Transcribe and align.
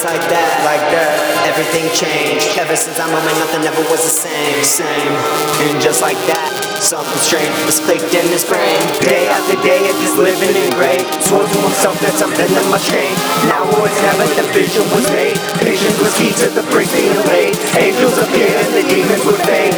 like 0.00 0.24
that, 0.32 0.52
like 0.64 0.80
that. 0.88 1.12
Everything 1.44 1.84
changed. 1.92 2.56
Ever 2.56 2.72
since 2.72 2.96
that 2.96 3.12
moment, 3.12 3.36
nothing 3.36 3.60
ever 3.68 3.84
was 3.92 4.00
the 4.00 4.08
same, 4.08 4.56
same. 4.64 5.12
And 5.68 5.76
just 5.84 6.00
like 6.00 6.16
that, 6.32 6.48
something 6.80 7.20
strange 7.20 7.52
was 7.68 7.76
clicked 7.76 8.08
in 8.16 8.24
his 8.32 8.40
brain. 8.40 8.80
Day 9.04 9.28
after 9.28 9.52
day, 9.60 9.84
it's 9.84 10.00
just 10.00 10.16
living 10.16 10.56
in 10.56 10.72
gray. 10.80 10.96
Swore 11.20 11.44
to 11.44 11.58
himself 11.60 12.00
that 12.00 12.16
something 12.16 12.48
that 12.48 12.66
must 12.72 12.88
change. 12.88 13.20
Now 13.52 13.68
or 13.68 13.84
it's 13.84 14.00
never, 14.00 14.24
the 14.32 14.48
vision 14.56 14.88
was 14.96 15.04
made. 15.12 15.36
Patience 15.60 16.00
was 16.00 16.16
key 16.16 16.32
to 16.40 16.48
the 16.48 16.64
bricks 16.72 16.96
being. 16.96 17.12
Angels 17.76 18.16
appeared 18.16 18.56
and 18.64 18.72
the 18.72 18.84
demons 18.88 19.20
would 19.28 19.36
fade. 19.44 19.76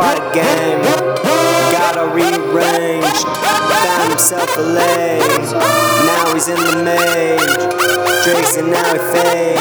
Quite 0.00 0.16
a 0.16 0.32
game. 0.32 0.80
Gotta 1.70 2.06
rearrange. 2.08 3.20
Found 3.84 4.08
himself 4.08 4.56
a 4.56 4.62
lane. 4.62 5.20
Now 6.08 6.32
he's 6.32 6.48
in 6.48 6.56
the 6.56 6.76
main. 6.82 7.38
Drinks 8.24 8.56
and 8.56 8.70
now 8.70 8.94
fade. 9.12 9.60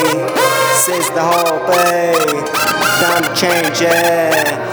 Since 0.86 1.10
the 1.10 1.24
whole 1.32 1.60
bay. 1.68 2.16
Time 3.02 3.24
to 3.24 3.32
change, 3.36 3.82
yeah. 3.82 4.69